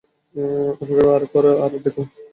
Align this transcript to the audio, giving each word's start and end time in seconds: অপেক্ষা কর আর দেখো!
অপেক্ষা 0.73 1.03
কর 1.33 1.45
আর 1.63 1.71
দেখো! 1.83 2.01